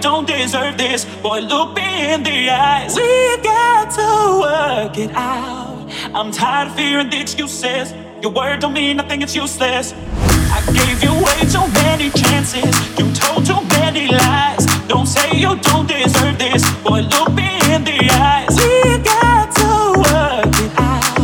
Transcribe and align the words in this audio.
don't 0.00 0.26
deserve 0.26 0.78
this. 0.78 1.04
Boy, 1.22 1.40
look 1.40 1.76
me 1.76 2.12
in 2.12 2.22
the 2.22 2.50
eyes. 2.50 2.96
We 2.96 3.36
got 3.42 3.90
to 4.00 4.40
work 4.40 4.98
it 4.98 5.10
out. 5.14 5.88
I'm 6.14 6.32
tired 6.32 6.68
of 6.68 6.78
hearing 6.78 7.10
the 7.10 7.20
excuses. 7.20 7.92
Your 8.22 8.32
word 8.32 8.60
don't 8.60 8.72
mean 8.72 8.96
nothing, 8.96 9.22
it's 9.22 9.34
useless. 9.34 9.94
I 10.52 10.60
gave 10.72 11.02
you 11.02 11.12
way 11.12 11.40
too 11.48 11.66
many 11.84 12.10
chances. 12.10 12.74
You 12.98 13.12
told 13.12 13.46
too 13.46 13.60
many 13.78 14.08
lies. 14.08 14.66
Don't 14.88 15.06
say 15.06 15.36
you 15.36 15.56
don't 15.56 15.86
deserve 15.86 16.38
this. 16.38 16.62
Boy, 16.82 17.00
look 17.00 17.32
me 17.32 17.48
in 17.72 17.84
the 17.84 18.10
eyes. 18.12 18.56
We 18.56 18.98
got 19.04 19.54
to 19.56 19.98
work 20.00 20.54
it 20.64 20.72
out. 20.78 21.20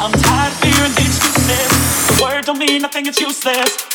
I'm 0.00 0.12
tired 0.12 0.52
of 0.52 0.62
hearing 0.62 0.92
the 0.92 1.04
excuses. 1.06 2.18
Your 2.18 2.28
word 2.28 2.44
don't 2.44 2.58
mean 2.58 2.82
nothing, 2.82 3.06
it's 3.06 3.20
useless. 3.20 3.93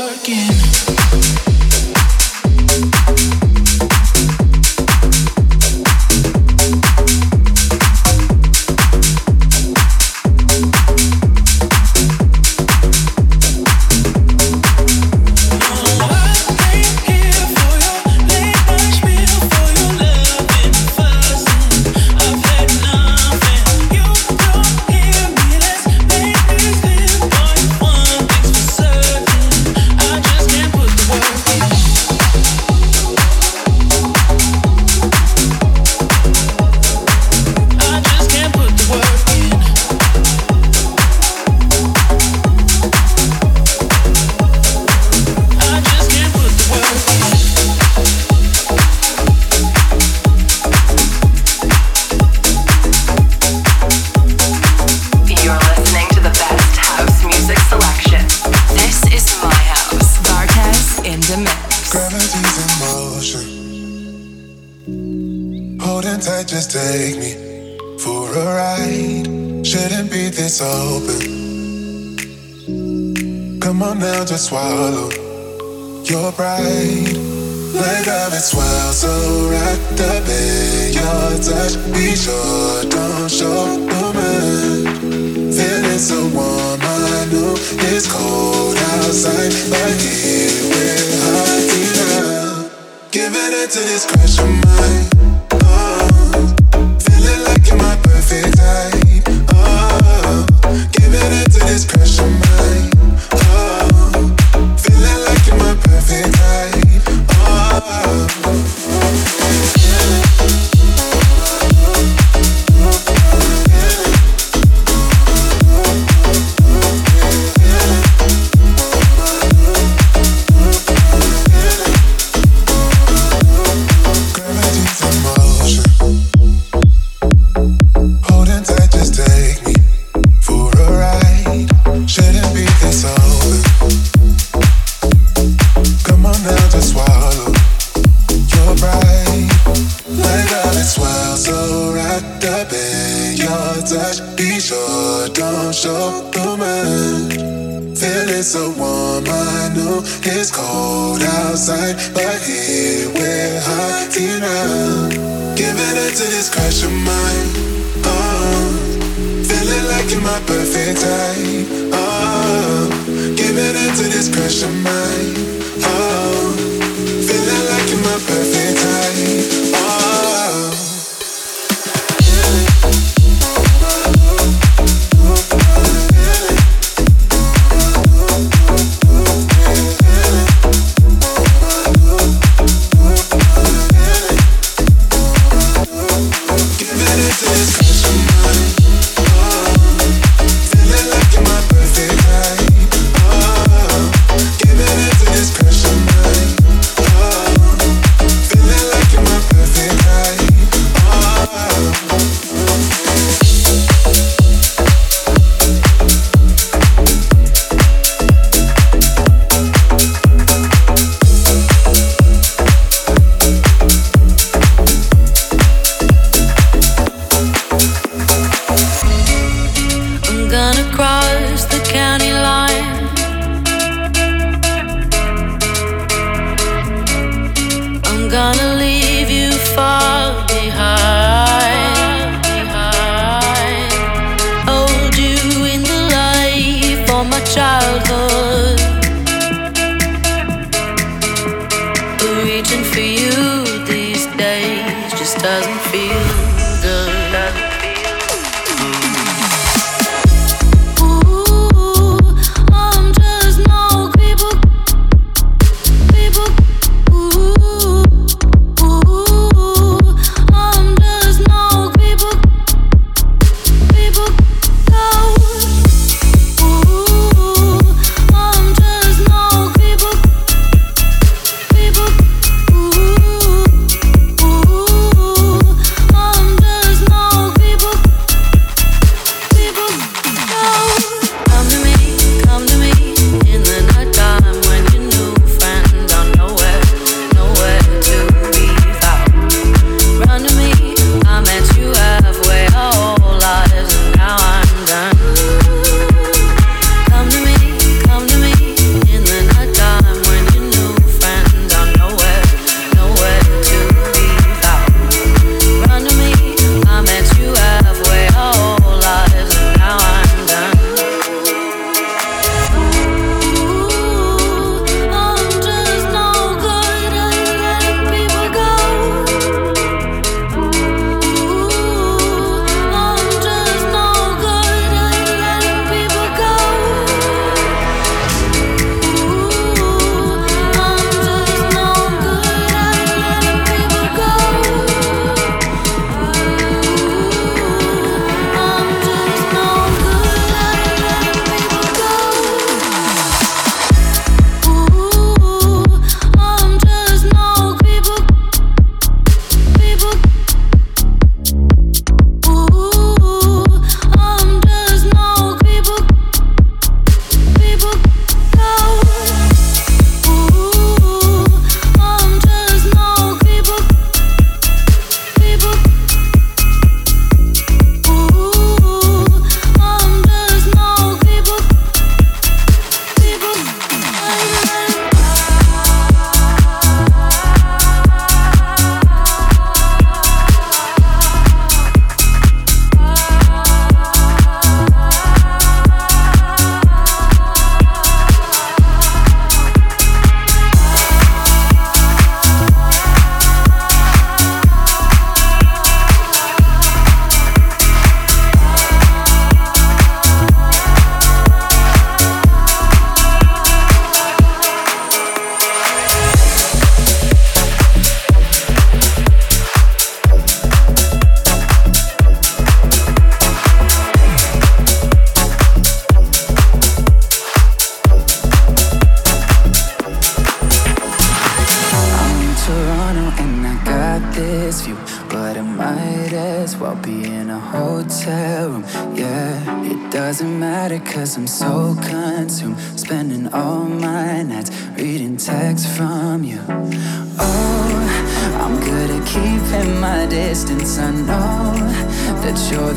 working. 0.00 0.50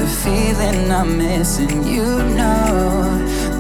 The 0.04 0.10
feeling 0.10 0.92
I'm 0.92 1.18
missing. 1.18 1.84
You 1.88 2.04
know 2.40 3.04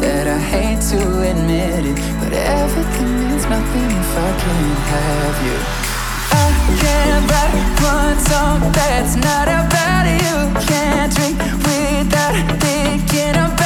that 0.03 0.27
I 0.27 0.39
hate 0.53 0.81
to 0.91 1.00
admit 1.31 1.85
it, 1.91 2.00
but 2.19 2.33
everything 2.33 3.12
means 3.19 3.45
nothing 3.45 3.89
if 4.01 4.12
I 4.27 4.29
can't 4.43 4.79
have 4.93 5.38
you. 5.47 5.57
I 6.43 6.50
can't 6.81 7.23
write 7.31 7.55
one 7.95 8.19
song 8.29 8.59
that's 8.77 9.15
not 9.15 9.47
about 9.47 10.05
you. 10.21 10.35
Can't 10.67 11.12
drink 11.15 11.38
without 11.63 12.35
thinking 12.59 13.35
about 13.39 13.62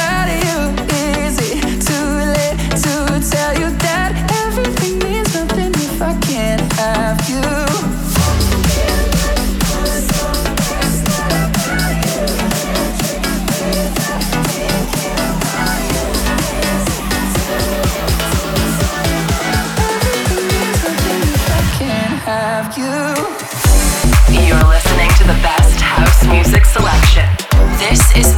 This 27.98 28.28
is 28.28 28.37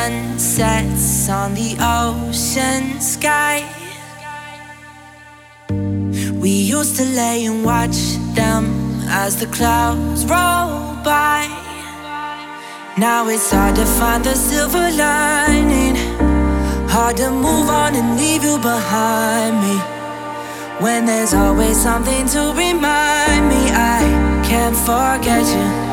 The 0.00 0.38
sunsets 0.38 1.28
on 1.28 1.52
the 1.52 1.76
ocean 1.78 2.98
sky. 3.02 3.68
We 6.40 6.50
used 6.50 6.96
to 6.96 7.04
lay 7.04 7.44
and 7.44 7.62
watch 7.62 8.16
them 8.34 8.64
as 9.08 9.36
the 9.36 9.46
clouds 9.46 10.24
roll 10.24 10.96
by. 11.04 11.44
Now 12.96 13.28
it's 13.28 13.50
hard 13.50 13.76
to 13.76 13.84
find 13.84 14.24
the 14.24 14.34
silver 14.34 14.90
lining. 14.90 15.96
Hard 16.88 17.18
to 17.18 17.30
move 17.30 17.68
on 17.68 17.94
and 17.94 18.16
leave 18.16 18.42
you 18.42 18.56
behind 18.56 19.60
me. 19.60 19.76
When 20.82 21.04
there's 21.04 21.34
always 21.34 21.76
something 21.76 22.26
to 22.28 22.54
remind 22.56 23.48
me, 23.52 23.62
I 23.70 24.00
can't 24.48 24.76
forget 24.76 25.44
you. 25.44 25.89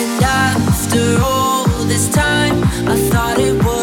And 0.00 0.22
after 0.22 1.18
all 1.24 1.64
this 1.86 2.08
time, 2.08 2.62
I 2.86 2.96
thought 3.10 3.40
it 3.40 3.54
would 3.64 3.77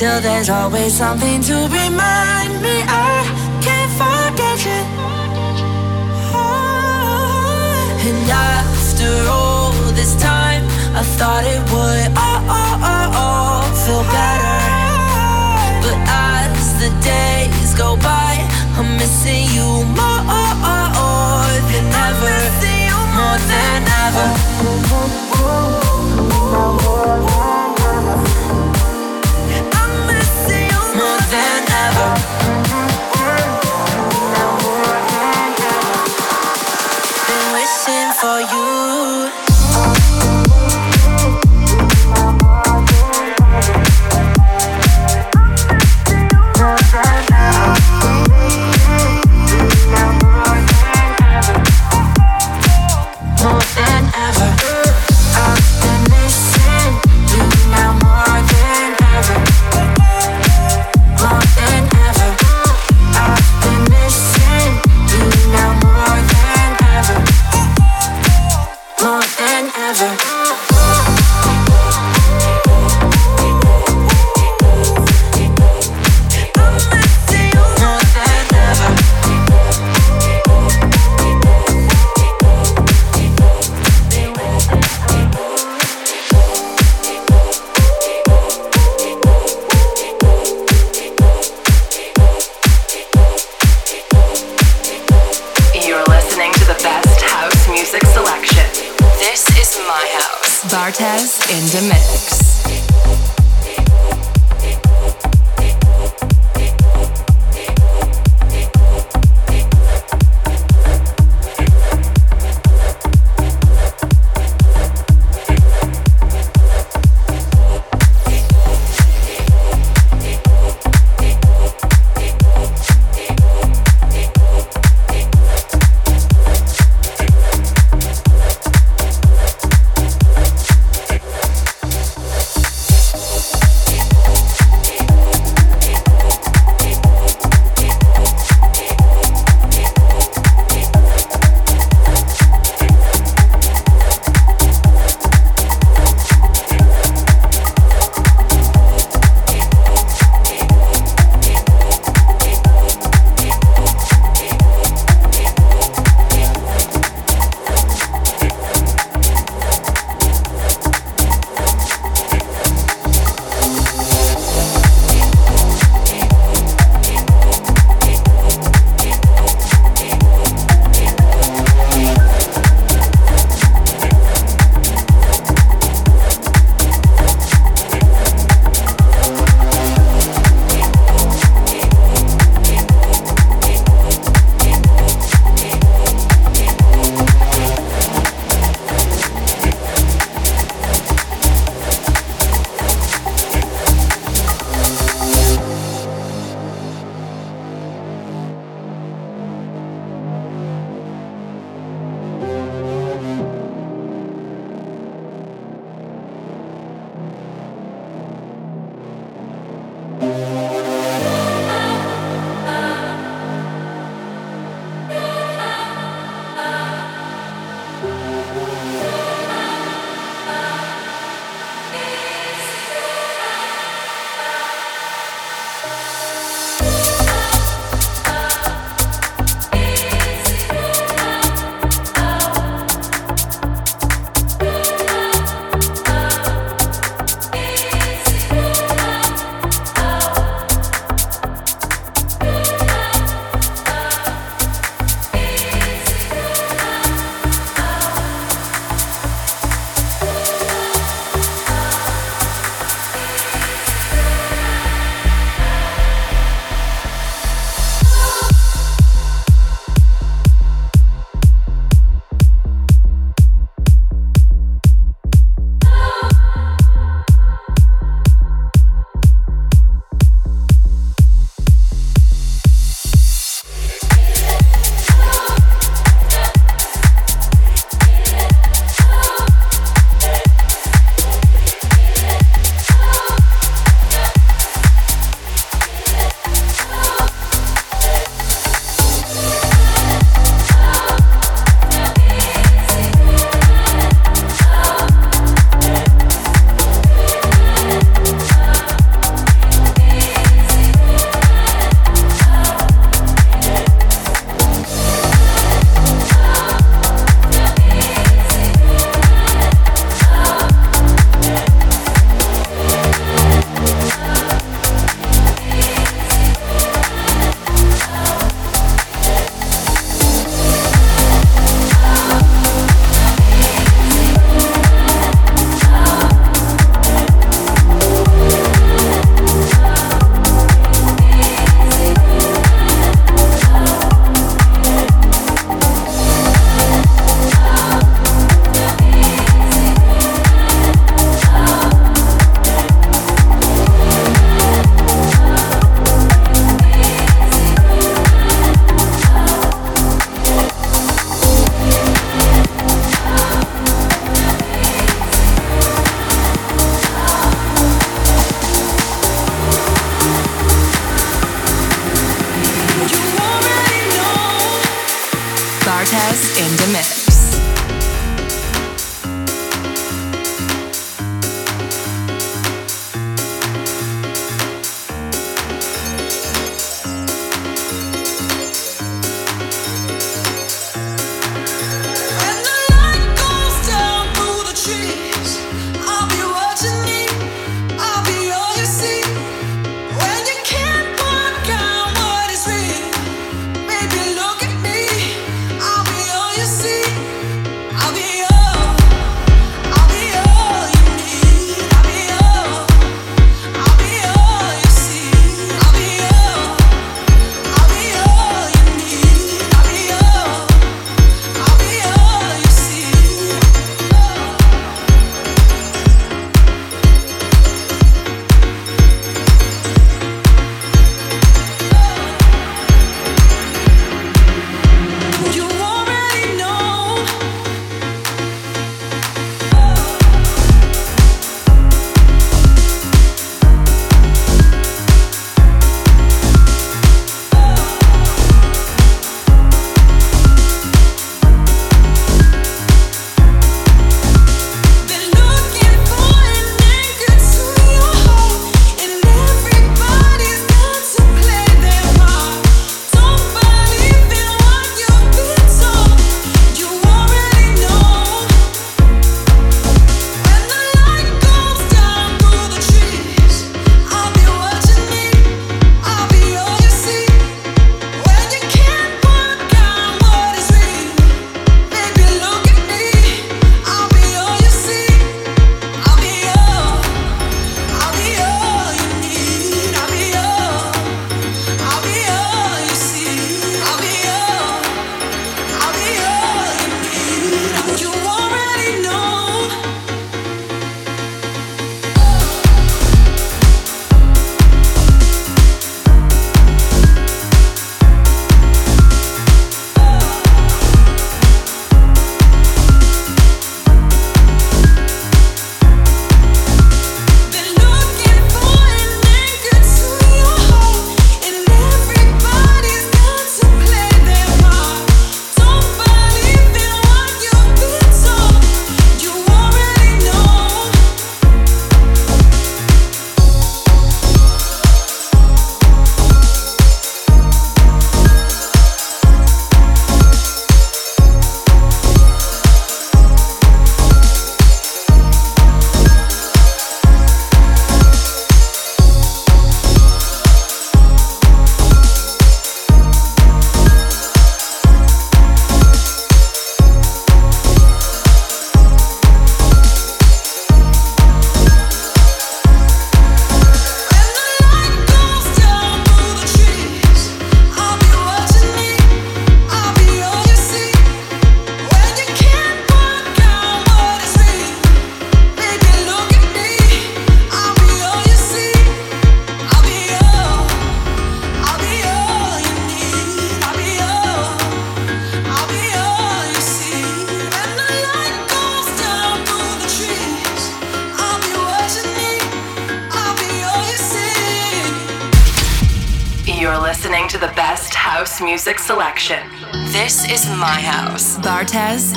Till 0.00 0.18
there's 0.22 0.48
always 0.48 0.94
something 0.94 1.42
to 1.42 1.52
remind 1.68 2.62
me 2.62 2.76
I 2.88 3.20
can't 3.60 3.92
forget 4.00 4.58
you. 4.64 4.80
And 8.08 8.30
after 8.30 9.12
all 9.28 9.72
this 9.92 10.16
time, 10.16 10.64
I 10.96 11.02
thought 11.18 11.44
it 11.44 11.60
would 11.70 12.16
all, 12.16 12.40
all, 12.48 12.76
all, 12.88 13.08
all 13.22 13.62
feel 13.84 14.02
better. 14.16 14.60
But 15.84 15.98
as 16.08 16.80
the 16.80 16.90
days 17.04 17.74
go 17.74 17.96
by, 17.96 18.40
I'm 18.78 18.96
missing 18.96 19.44
you 19.52 19.84
more 19.84 20.09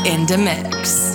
in 0.06 0.26
the 0.26 0.38
mix. 0.38 1.14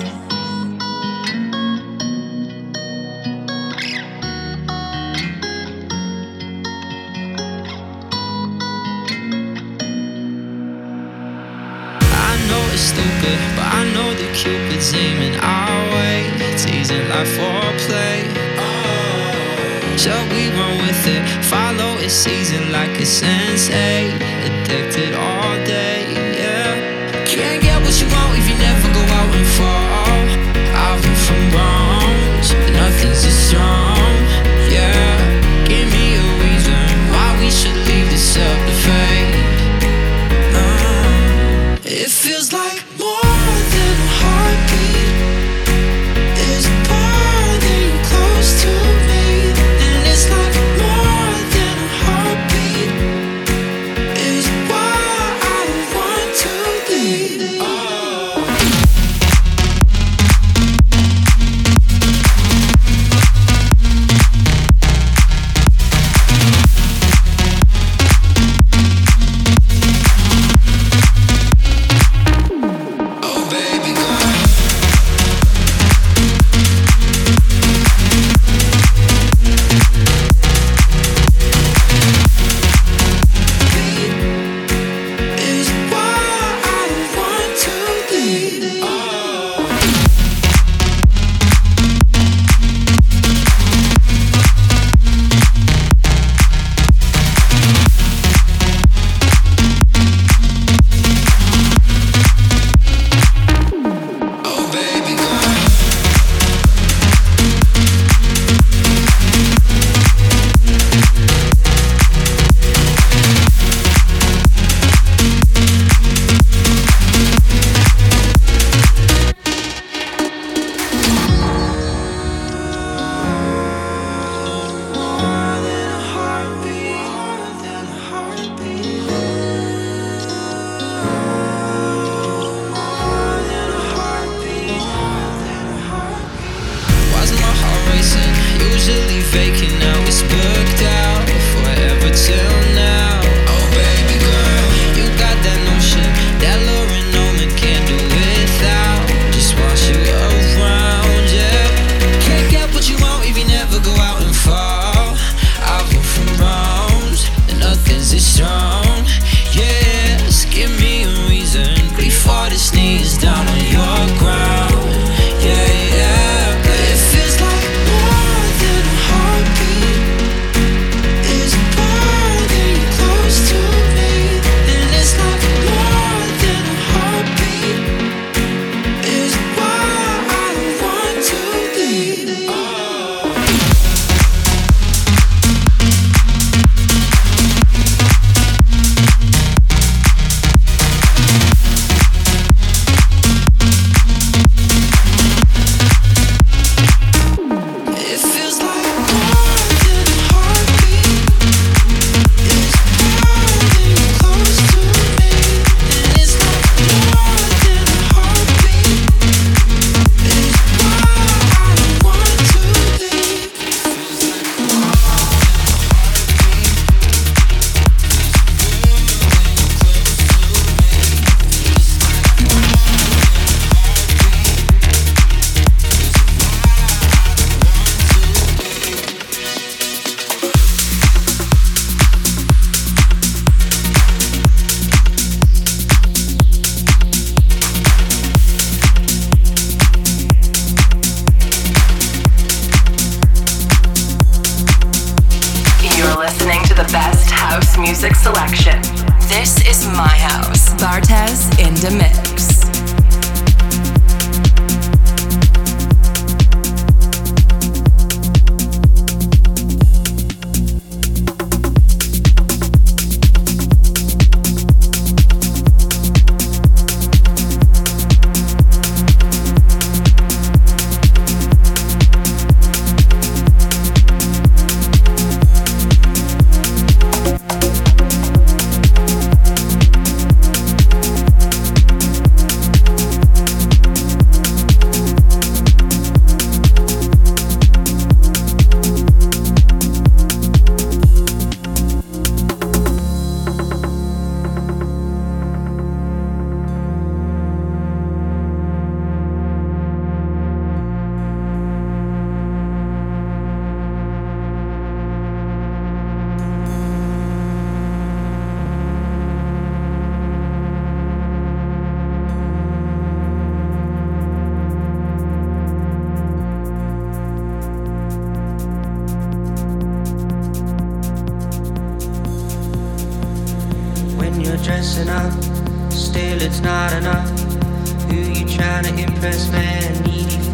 stupid, 12.79 13.39
but 13.57 13.67
I 13.75 13.83
know 13.93 14.15
that 14.15 14.31
Cupid's 14.39 14.95
aiming 14.95 15.35
our 15.43 15.81
way, 15.99 16.31
teasing 16.57 17.09
like 17.11 17.27
foreplay. 17.27 18.23
Oh. 18.55 19.97
Shall 19.99 20.25
we 20.31 20.49
run 20.55 20.79
with 20.87 21.03
it? 21.07 21.23
Follow 21.51 21.99
its 21.99 22.15
season 22.15 22.71
like 22.71 22.95
a 23.01 23.05
sensei, 23.05 24.15
addicted 24.47 24.88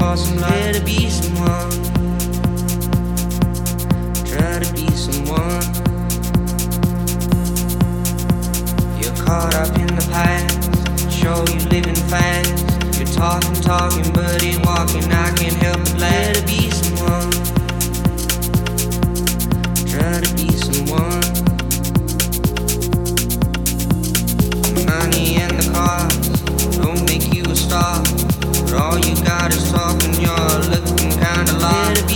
for 0.04 0.16
somewhere 0.16 0.72
to 0.72 0.80
be 0.84 1.08
someone. 1.08 1.70
Try 4.30 4.58
to 4.64 4.70
be 4.78 4.86
someone. 5.04 5.64
You're 9.00 9.16
caught 9.24 9.54
up 9.54 9.70
in 9.78 9.86
the 9.98 10.06
past. 10.12 11.10
Show 11.10 11.38
you 11.52 11.60
living 11.74 12.00
fast. 12.12 12.66
You're 12.98 13.14
talking, 13.22 13.54
talking, 13.62 14.12
but 14.12 14.42
ain't 14.42 14.64
walking. 14.66 15.10
I 15.10 15.30
can't 15.38 15.58
help 15.64 15.80
but 15.80 15.98
try 15.98 16.32
to 16.38 16.42
be 16.50 16.60
someone. 16.80 17.30
Try 19.92 20.20
to 20.24 20.30
be 20.38 20.48
someone. 20.66 21.24
Money 24.90 25.36
and 25.42 25.52
the 25.58 25.64
cars 25.72 26.76
don't 26.76 27.02
make 27.06 27.32
you 27.34 27.44
a 27.50 27.56
star 27.56 28.13
body's 29.44 29.70
talking, 29.70 30.14
you're 30.14 30.58
looking 30.70 31.10
kinda 31.10 31.52
lost. 31.58 32.13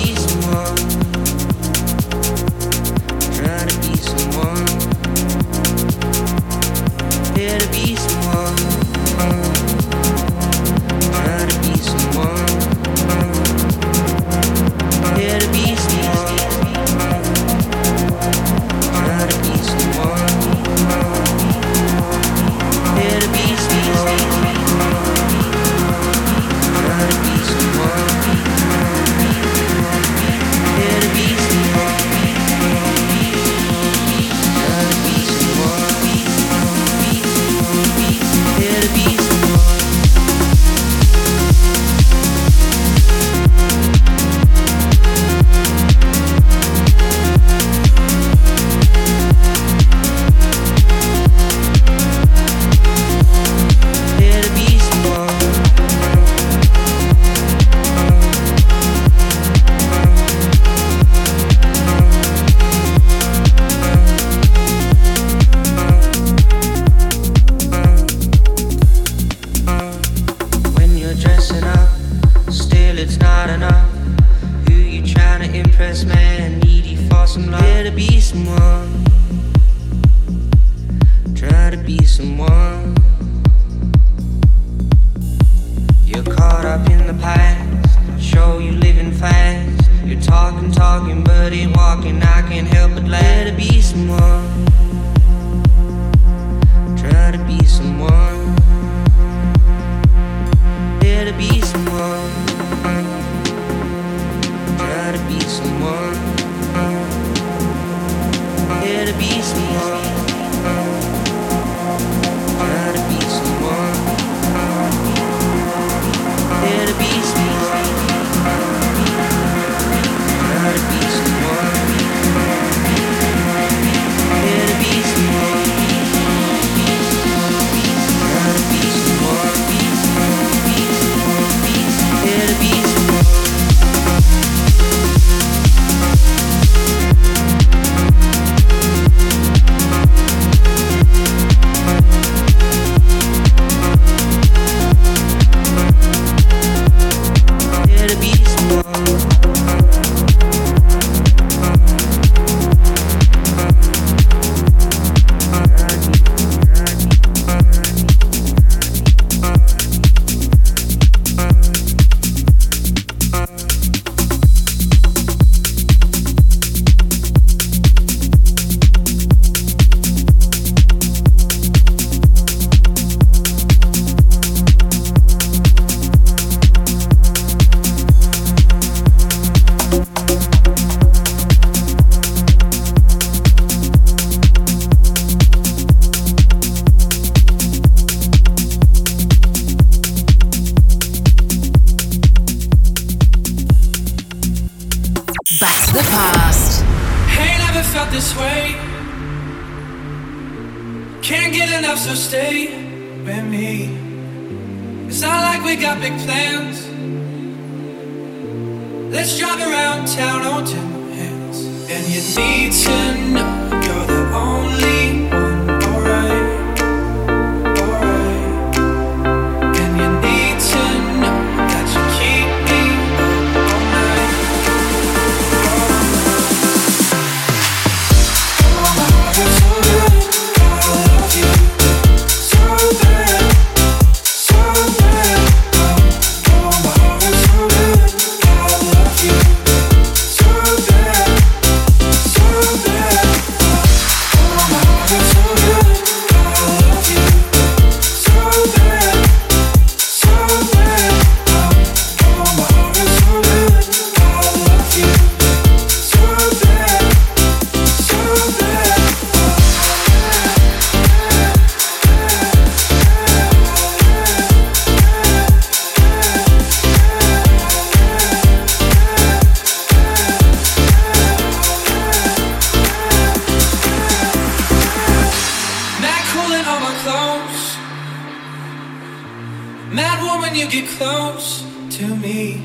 Mad 279.99 280.23
woman, 280.23 280.55
you 280.55 280.69
get 280.71 280.89
close 280.91 281.65
to 281.97 282.07
me. 282.07 282.63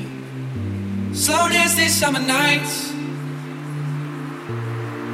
Slow 1.12 1.48
dance 1.48 1.74
these 1.74 1.92
summer 1.92 2.20
nights. 2.20 2.92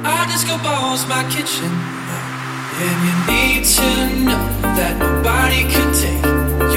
I 0.05 0.27
just 0.29 0.45
go 0.45 0.55
balls 0.59 1.03
my 1.07 1.23
kitchen. 1.35 1.71
And 2.85 2.97
you 3.07 3.15
need 3.33 3.65
to 3.77 3.89
know 4.27 4.45
that 4.77 4.93
nobody 4.99 5.61
could 5.73 5.93
take 6.05 6.23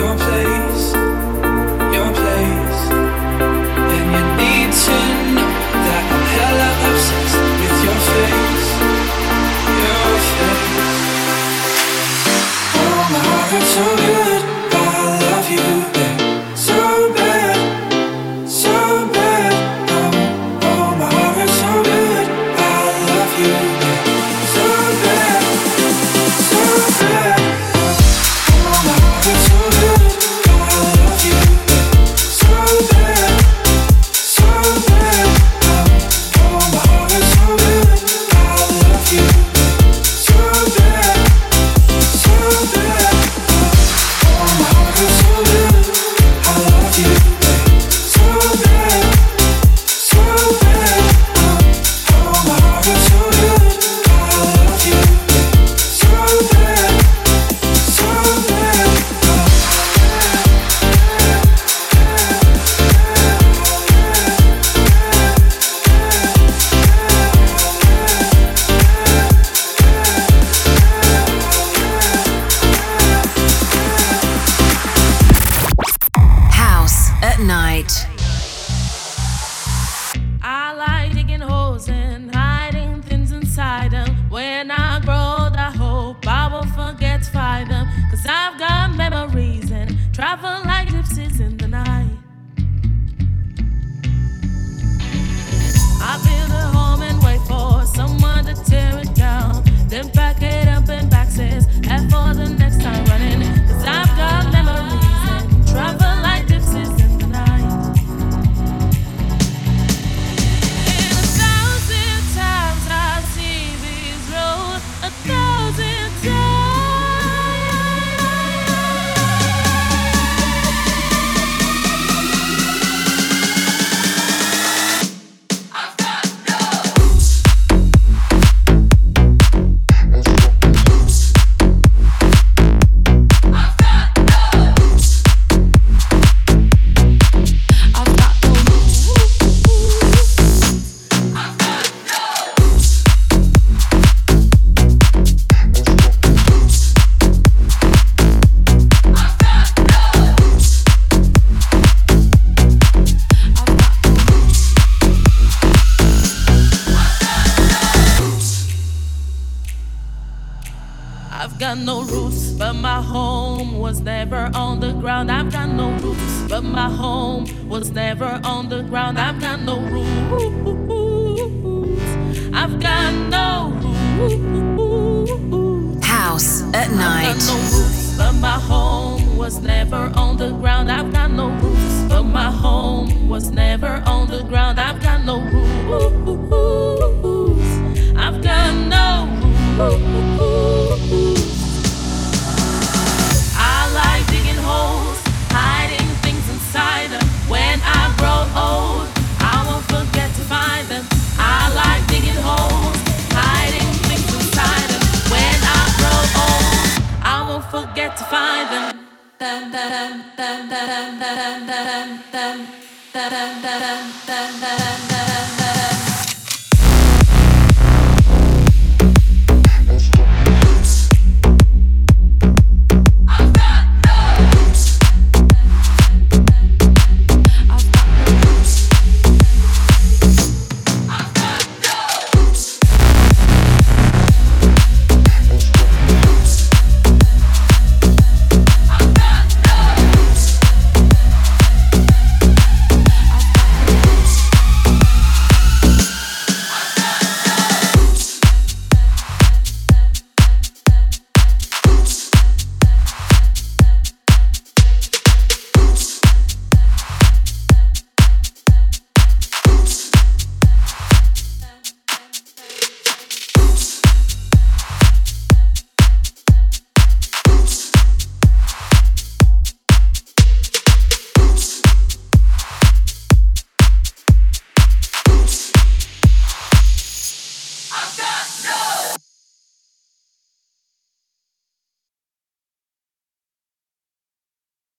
your 0.01 0.14
place. 0.24 0.84
Your 1.97 2.11
place. 2.20 2.80
And 3.97 4.07
you 4.16 4.24
need 4.40 4.72
to 4.86 5.34
know. 5.34 5.43